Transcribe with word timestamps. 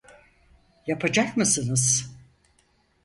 Yapacak 0.87 1.37
mısınız? 1.37 2.11